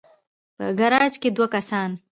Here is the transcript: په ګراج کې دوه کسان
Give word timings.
په 0.55 0.65
ګراج 0.79 1.13
کې 1.21 1.29
دوه 1.35 1.47
کسان 1.53 1.91